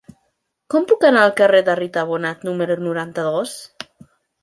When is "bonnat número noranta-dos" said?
2.15-3.57